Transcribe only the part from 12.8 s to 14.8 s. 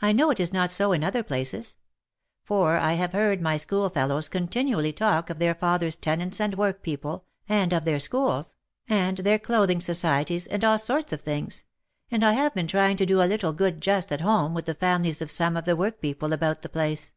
to do a little good just at home with the